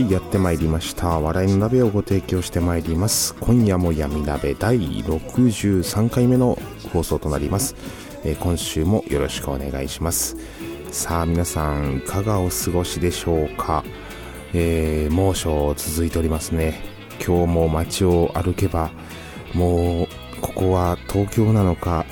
[0.00, 1.20] はいやってまいりました。
[1.20, 3.34] 笑いの鍋をご提供してまいります。
[3.34, 6.58] 今夜も闇鍋第63回目の
[6.90, 7.74] 放送となります、
[8.24, 10.38] えー、今週もよろしくお願いします。
[10.90, 13.84] さあ皆さんいかがお過ごしでしょうか、
[14.54, 16.80] えー、猛暑続いておりますね。
[17.22, 18.92] 今日も街を歩けば
[19.52, 20.08] もう
[20.40, 22.06] ここは東京なのか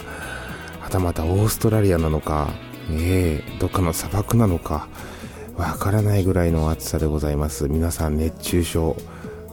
[0.81, 2.51] はたまたオーストラリアなのか、
[2.91, 4.89] えー、どっかの砂漠なのか
[5.59, 7.67] わからないぐらいの暑さでございます。
[7.67, 8.97] 皆さん熱中症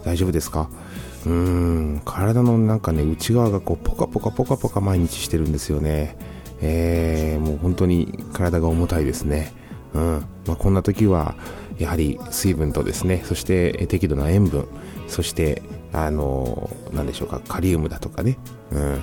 [0.04, 0.70] 大丈夫ですか？
[1.26, 6.16] うーん、体のなんかね、内側がこう、ポカポカポカポカ毎日してるんですよね。
[6.62, 9.52] えー、もう本当に体が重たいですね。
[9.96, 10.26] うん。
[10.46, 11.34] まあ、こんな時は、
[11.80, 14.68] やはり水分とですね、そして適度な塩分、
[15.08, 18.38] そして、あのー、なんでしょうか、カリウムだとかね、
[18.72, 19.02] うん。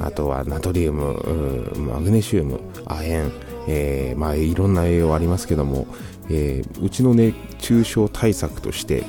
[0.00, 3.32] あとはナトリウム、マグネシウム、亜鉛、
[3.68, 5.86] えー、まあいろんな栄養ありますけども、
[6.30, 9.04] えー、うちの熱中症対策として、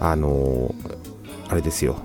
[0.00, 1.96] あのー、あれですよ、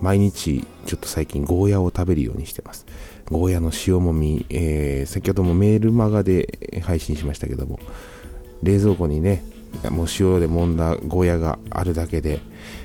[0.00, 2.86] 毎日ちょっと最近ゴーヤを食べるようにしてます。
[3.30, 7.78] ゴーヤの塩もみ、えー、先ほどもメールマガで配信しましたけども、
[8.62, 9.42] 冷蔵庫にね、
[9.90, 12.40] もう塩で揉んだゴーヤがあるだけで、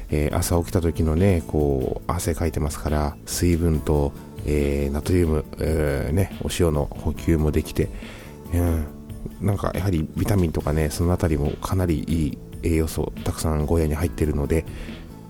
[0.09, 4.11] えー、朝起きた時のね、こう、汗かいてますから、水分と、
[4.45, 7.89] えー、ナトリウム、えー、ね、お塩の補給もできて、
[8.53, 8.85] うん、
[9.41, 14.65] なんかやはりビタミンとかね、その辺りもかなりいい栄養素たくさんゴーヤに入っているので、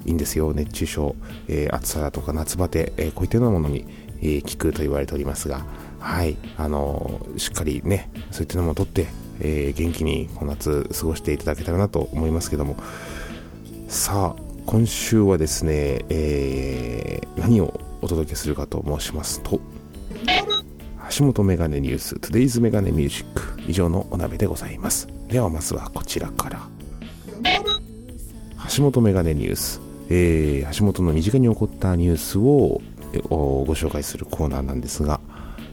[0.05, 1.15] いいんですよ、熱中症、
[1.47, 3.85] えー、暑さだとか夏バテ、えー、こういったようなものに、
[4.21, 5.65] えー、効くと言われておりますが、
[5.99, 9.07] はい、あのー、しっかりね、そういったのもとって、
[9.41, 12.75] え元気にこの夏過ごしていただけたらなと思いますけども、
[13.87, 19.61] さあ、今週はですね、え何をお届けするかと申しますと、
[21.19, 25.05] 橋本メガネニュース、トゥデイズメガネミュージック、以上のお鍋でございます。
[25.27, 26.61] ではまずはこちらから。
[28.73, 32.81] 橋本メガネニュース、えー、橋本の身近に起こったニュースを
[33.27, 35.19] ご紹介するコーナーなんですが、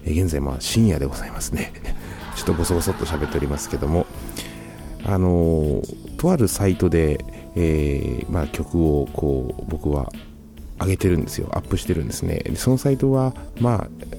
[0.03, 1.73] えー、現在まあ深夜でございますね。
[2.35, 4.05] ちょっとボソボソっと喋っておりますけども、
[5.05, 7.25] あのー、とあるサイトで、
[7.55, 10.11] えー、まあ、曲をこう僕は
[10.81, 12.39] 上げてるんですよ、アップしてるんですね。
[12.39, 14.16] でそのサイトは、まあ、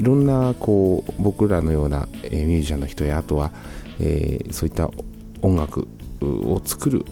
[0.00, 3.52] いろんなこう僕らのような、えー、ミュージシャンの人やあとは、
[4.00, 4.88] えー、そういった
[5.42, 5.88] 音楽
[6.22, 7.04] を作る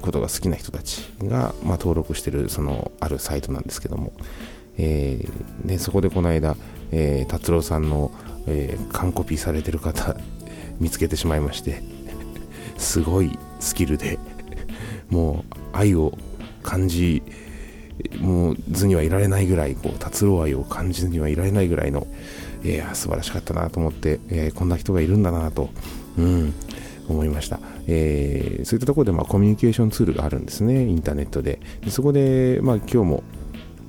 [0.00, 4.12] ことが好きな人たちが、まあ、登録してるそのあるサイトなんですけども、
[4.76, 6.56] えー、でそこでこの間、
[6.92, 8.12] えー、達郎さんの、
[8.46, 10.16] えー、完コピーされてる方
[10.78, 11.82] 見つけてしまいまして
[12.78, 14.20] すごいスキルで
[15.10, 16.16] もう愛を
[16.62, 17.24] 感じ
[18.20, 22.06] もう図にはいられないぐらいこう達郎愛を感じずにはいられないぐらいの
[22.64, 25.70] いや素晴らしかったなと思って、えー、こんな人がいるんだなと、
[26.16, 26.54] うん、
[27.08, 31.60] 思いました、えー、そういったところで、まあ、コミュニケーションツールがあるんですねインターネットで。
[31.82, 33.22] でそこで、まあ、今日も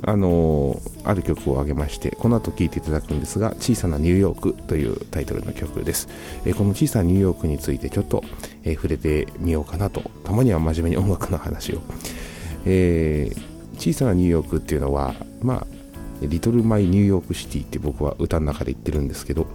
[0.01, 6.07] あの、ある曲を上げましてこの後聴いていただくんですが「小さなニューヨーク」というタイトルの曲です、
[6.45, 8.23] えー、この小さなニューヨークについてちょっと、
[8.63, 11.81] えー、触れてみようかなとたまには真面目に音楽の話を、
[12.65, 13.48] えー
[13.79, 15.67] 小さなニューヨークっていうのは、まあ、
[16.21, 19.47] リトルマイニューヨークシティって僕は歌の中で言ってるんですけど、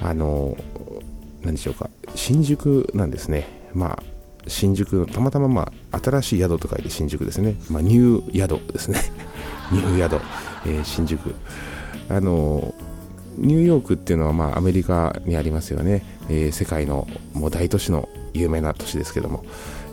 [0.00, 0.56] あの、
[1.42, 3.48] 何でしょうか、新宿なんですね。
[3.74, 4.02] まあ、
[4.46, 7.56] 新宿の、たまたままあ、新しい宿と書いて新宿ですね。
[7.68, 9.00] まあ、ニュー宿ですね。
[9.72, 10.22] ニュー宿、
[10.66, 11.34] えー、新宿。
[12.08, 12.72] あの、
[13.36, 16.04] ニューヨークっていうのは、まあ、アメリカにありますよね。
[16.28, 19.44] えー、世界のもう大都市の有名な都市ですけども。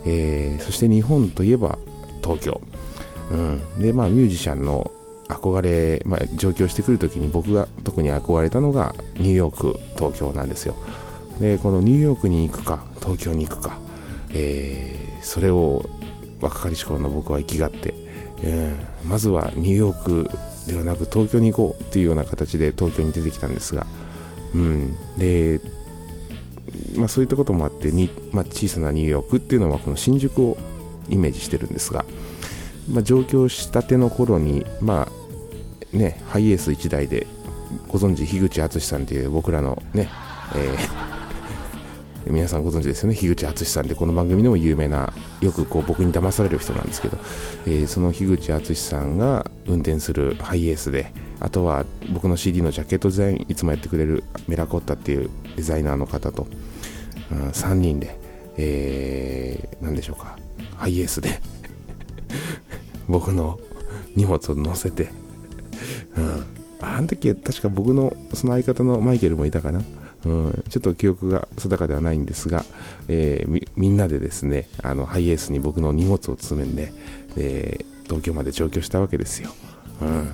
[0.06, 1.78] えー、そして日本といえば
[2.22, 2.60] 東京。
[3.30, 4.90] うん、でまあミュージシャンの
[5.28, 10.74] 憧れ、まあ、上京してくるときに僕が特に憧れたのがニューヨーク東京なんですよ。
[11.38, 13.78] でこのニューヨークに行くか東京に行くか、
[14.30, 15.88] えー、それを
[16.40, 17.94] 若かりし頃の僕は生きがって、
[18.42, 20.30] えー、まずはニューヨーク
[20.66, 23.86] ではなく東京に行こうっていうような形で東京に出てきたんですが、
[24.54, 25.60] うん、で、
[26.96, 30.56] まあ、そういったこともあってに、まあ、小さなニューヨークっていうのはこの新宿を
[31.08, 32.04] イメージしてるんですが、
[32.88, 35.08] まあ、上京したての頃に、ま
[35.92, 37.26] あね、ハイエース1台で
[37.88, 40.08] ご存知樋口敦さんという僕らのね、
[40.54, 41.08] えー
[42.26, 43.14] 皆さんご存知ですよね。
[43.14, 47.16] 樋口敦さんでこの番組でも有名なよくこう僕に騙される人なんですけど、
[47.66, 56.46] えー、その樋口敦さんが運転するハイエースであとは僕の CD のジャケットデザインいつもやってくれるメラコッタっていうデザイナーの方と、
[57.30, 58.18] うん、3人で、
[58.58, 60.36] えー、何でしょうか。
[60.76, 61.40] ハイエースで。
[63.08, 63.58] 僕の
[64.14, 65.10] 荷物を乗せて、
[66.16, 66.44] うん、
[66.80, 69.82] あの時確か僕のその相方のマイケルもいたかな。
[70.24, 72.64] うん、ちょっと記憶が定かではないんですが、
[73.06, 76.92] えー、みみんなでですねあのハイエースに僕の荷物を詰めんで、
[77.36, 79.50] えー、東京まで上京したわけですよ、
[80.02, 80.32] うん、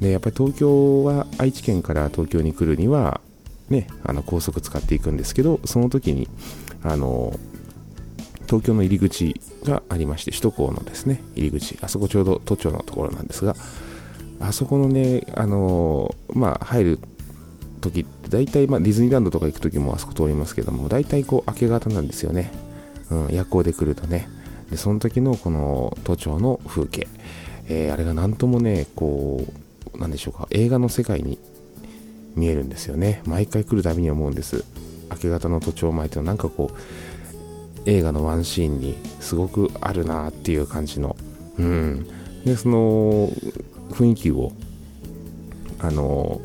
[0.00, 3.20] でやっぱり東京は愛知県から東京に来るには、
[3.68, 6.26] ね、あの高速使っていくんですけどその時に
[6.82, 7.38] あの
[8.46, 13.54] 東京の入り口がありまして首都高のですね入り口あそこちょうど都庁のところなんですが
[14.40, 16.98] あそこのねあのまあ入る
[17.80, 22.50] 時って大体、まあ、ディズニーランドとか行く時もあそこ通りますけども大体こう明け方なんですよね、
[23.10, 24.28] うん、夜行で来るとね。
[24.70, 27.06] でその時のこの都庁の風景、
[27.68, 29.44] えー、あれが何ともねこ
[29.94, 31.38] うなんでしょうか映画の世界に
[32.34, 33.22] 見えるんですよね。
[33.26, 34.64] 毎回来るたびに思うんです。
[35.10, 36.76] 明け方の都庁前っていうのはなんかこう
[37.86, 41.16] 映画のワンシーンにすごくあるなっていう感じの。
[41.58, 42.06] うん。
[42.44, 43.28] でその
[43.90, 44.52] 雰囲気を
[45.80, 46.40] あの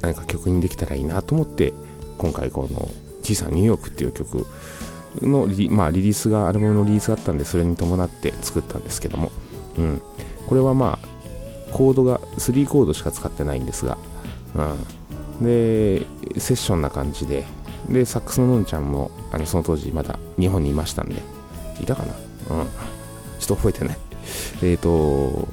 [0.00, 1.72] 何か曲にできたらいいなと思って
[2.18, 2.88] 今回この
[3.22, 4.46] 「小さなニューヨーク」っていう曲
[5.22, 9.30] のリ,、まあ、リリースがアルバムのリリースがあったんでそれに伴って作ったんですけども、
[9.78, 10.02] うん、
[10.46, 13.98] これはまあコードが3コードしか使ってないんですが、
[15.40, 16.06] うん、で
[16.38, 17.44] セッションな感じで
[17.88, 21.22] でサックスののんちゃんもあのその当時まだ日本にいましたんで
[21.80, 22.14] いたかな？
[22.56, 22.66] うん。
[23.38, 23.98] ちょっと覚えてない。
[24.62, 25.48] えっ、と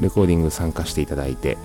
[0.00, 1.56] レコーディング参加していただいて。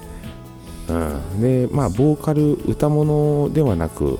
[0.89, 4.19] うん、でまあボーカル歌物ではなく、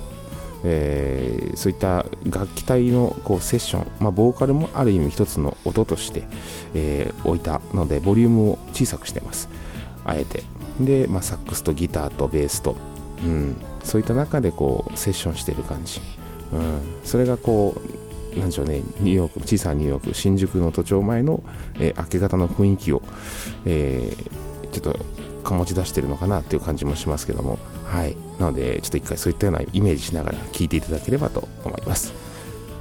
[0.64, 6.24] えー、そういった楽器隊のこうセッション、まあ、ボーカルもある意味一つの音として、
[6.74, 9.50] えー、置いたのでボリュームを小さくしてます。
[10.06, 10.44] あえて。
[10.80, 12.78] で、まあ、サックスとギターとベースと、
[13.24, 16.02] うん、そういった中でこうセッションしてる感じ、
[16.52, 17.76] うん、それがこ
[18.36, 18.82] うなんでしょうね。
[19.00, 21.44] ニューヨーク小さなニューヨーク新宿の都庁前の、
[21.76, 23.04] えー、明け方の雰囲気を、
[23.66, 25.00] えー、ちょっと
[25.44, 32.14] 醸し出してるのかなっていう感じもしますけどもはいなのでちょっと一回そういったようなイメージしながら聴いていただければと思います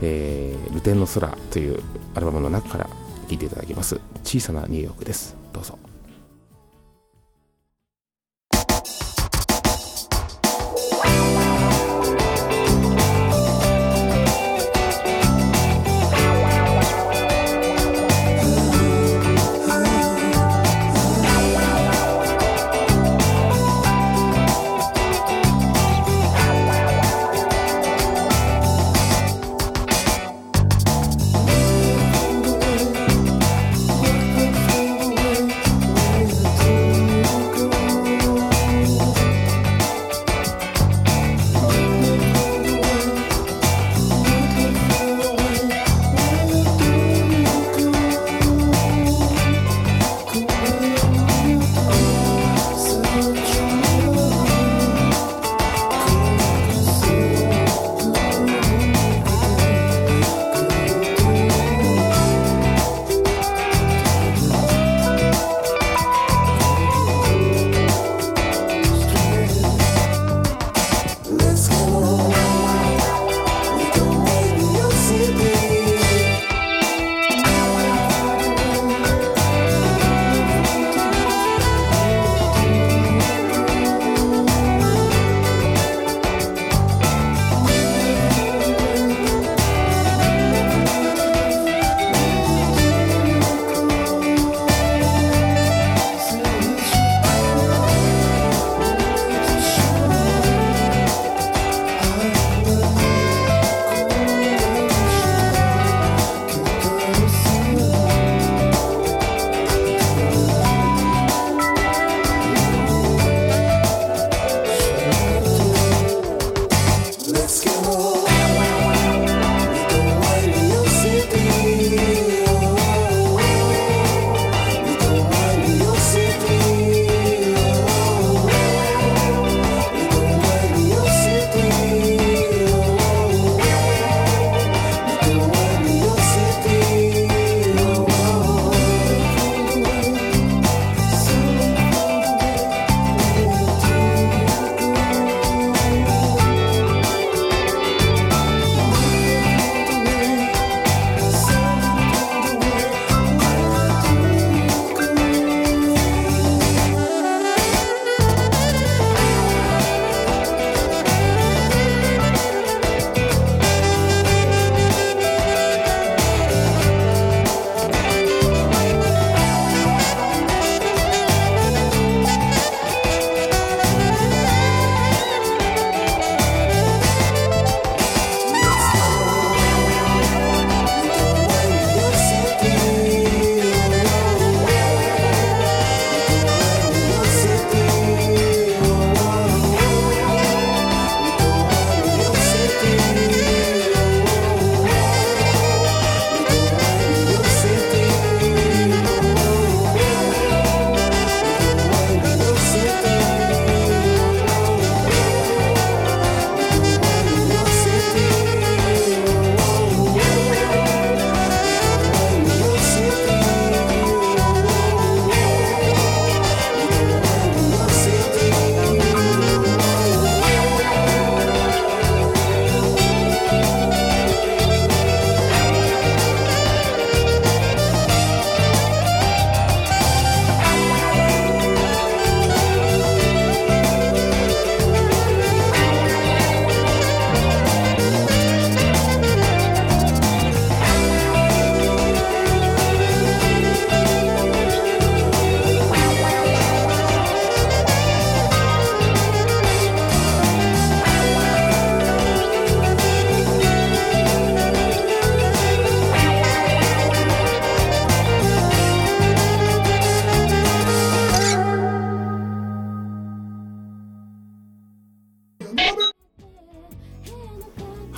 [0.05, 1.81] えー、ルテンの空という
[2.15, 2.85] アルバムの中から
[3.29, 5.42] 聴いていただきます小さなニューヨークです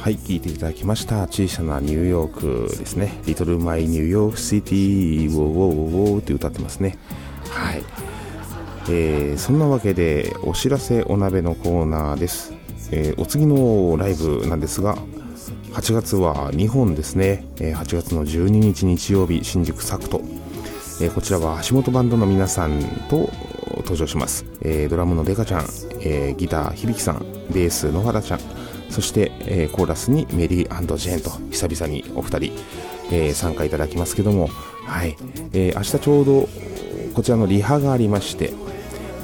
[0.04, 1.22] はい聞いていただきました。
[1.28, 6.98] 小さなニューヨークですね「リトルマイニューヨークシティウォーウォーウォー」って歌ってますね。
[7.48, 7.82] はい、
[8.90, 12.52] えー、そんなわけでお知らせお鍋のコーナーです、
[12.90, 14.98] えー、お次のライブなんですが
[15.72, 20.20] 8月は2本ですね、え8月の12日日曜日新宿サクト、
[21.00, 23.30] えこちらは橋本バンドの皆さんと
[23.78, 25.66] 登場します、えドラムのデカちゃん、
[26.00, 27.24] えギター響さん。
[27.50, 28.63] ベース野原ちゃん。
[28.94, 32.52] そして、えー、コーラスにメリージェーンと久々にお二人、
[33.10, 34.46] えー、参加いただきますけども、
[34.86, 35.16] はい。
[35.52, 36.48] えー、明日ちょうど
[37.12, 38.52] こちらのリハがありまして、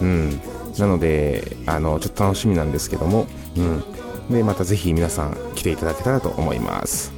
[0.03, 0.41] うん、
[0.77, 3.85] なのであのちょっと楽しみなんですけども、うん、
[4.29, 7.13] でまたぜひ皆さん来ていただけたらと思います。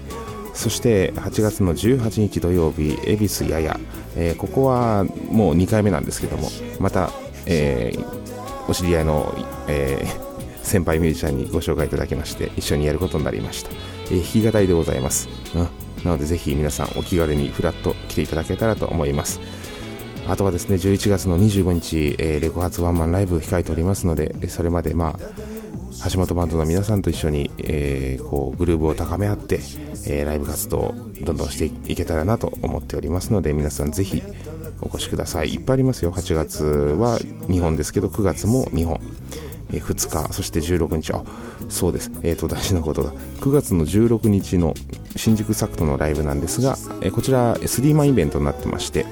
[0.53, 3.81] そして8月の18日土曜日恵比寿やや、
[4.15, 7.09] えー、ここはもう2回目なんですけどもまた、
[7.47, 9.35] えー、お知り合いの、
[9.69, 10.32] えー
[10.63, 13.71] 先輩ミュージシャンにご紹介いただきまして一緒にやることになりました、
[14.07, 15.61] えー、弾き語りでございます、うん、
[16.05, 19.41] なのでぜひ皆さんお気軽にフラッと来ていただけたらと思います。
[20.29, 29.57] あとはですね11月の25日、えー、レコ発ワンマンライブ控えておりますのでそれまでまあ橋本バンドの皆さんと一緒に、えー、こうグルーブを高め合って、
[30.07, 34.23] えー、ライブ活動をどんどんしていけたらなと思っておりますので皆さんぜひ
[34.81, 35.55] お越しください。
[35.55, 36.13] いっぱいありますよ。
[36.13, 39.01] 8月は2本ですけど9月も2本。
[39.73, 41.23] え2日、そして16日、あ
[41.69, 44.75] そうです、えーと、 大事なことが、9月の16日の
[45.17, 49.07] 新宿サクトのライブなんですが、えこちら、3マンイベントになってまして、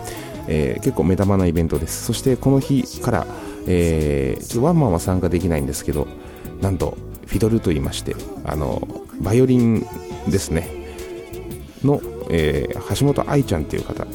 [0.48, 2.04] えー、結構目玉なイベントです。
[2.04, 3.26] そしてこの日から、
[3.66, 6.06] えー、ちょっとワンマンは参加できないんですけど、
[6.60, 8.86] なんと、フィドルと言いまして、あの、
[9.20, 9.86] バイオリン
[10.28, 10.68] ですね、
[11.84, 14.06] の、えー、橋本愛ちゃんっていう方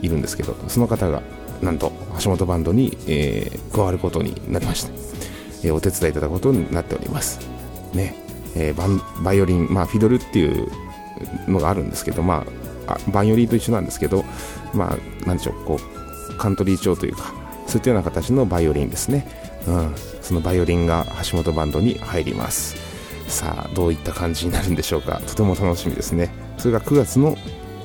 [0.00, 1.22] いるんですけど、その方が、
[1.62, 4.90] なんと、橋本バンドに、えー、加わることになりました。
[5.64, 7.40] えお手伝いいただくことになっております。
[7.94, 8.14] ね、
[8.54, 10.70] えー、バイオリン、まあ、フィドルっていう
[11.48, 12.46] のがあるんですけど、ま
[12.86, 14.24] あ、バイオリンと一緒なんですけど、
[14.74, 17.32] まあ、なんでしょう、こう、カントリー調というか、
[17.66, 19.26] そういったような形のバイオリンですね。
[19.66, 22.76] うん、そのバイオリンが橋本バンドに入ります。
[23.28, 25.20] さあ、どういった感じになるんでしょうか。
[25.26, 26.30] とても楽しみですね。
[26.58, 27.36] それが9月の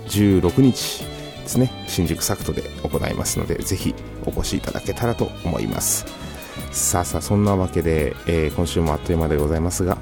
[0.08, 1.04] 16日
[1.44, 6.06] ですね、新宿サクトで行いますので、ぜひお越しいただけたらと思います。
[6.72, 9.98] さあさあそんなわけで、えー、今週もあっという間でございますが、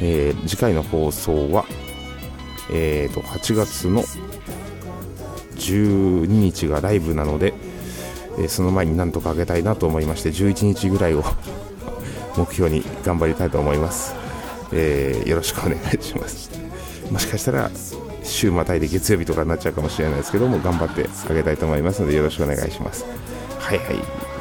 [0.00, 1.64] えー、次回の放送は、
[2.70, 4.02] えーと、8月の
[5.56, 7.54] 12日がライブなので、
[8.38, 11.24] えー、その前になんとかあげたいなと思いまして11日ぐらいを
[12.36, 14.14] 目標に頑張りたいと思います、
[14.72, 16.50] えー、よろしくお願いします。
[17.10, 17.70] もしかしたら
[18.22, 23.04] 週またいで月曜日とかになっちゃうかもしれないですけども頑張ってあげたいと思いますのでよろしくお願いします。
[23.58, 23.86] はいはい。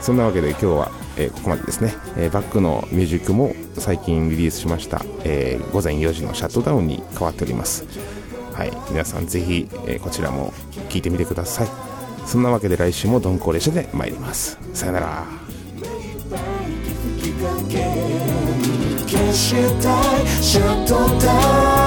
[0.01, 7.85] そんなわけで今日はえー、ここまでですね、えー、バックのミュージックも最近リリースしました、えー、午前4時のシャットダウンに変わっております。
[8.53, 8.71] はい。
[8.91, 10.53] 皆さんぜひ、えこちらも
[10.89, 11.67] 聴いてみてください。
[12.25, 14.59] そんなわけで来週も鈍行列車で参ります。
[14.73, 15.25] さよなら。
[19.07, 21.82] 消したいシャットダウン